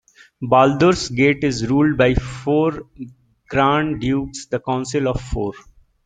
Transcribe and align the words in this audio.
Baldur's 0.41 1.09
Gate 1.09 1.43
is 1.43 1.69
ruled 1.69 1.95
by 1.95 2.15
four 2.15 2.87
grand 3.47 4.01
dukes, 4.01 4.47
the 4.47 4.59
Council 4.59 5.07
of 5.07 5.21
Four. 5.21 5.53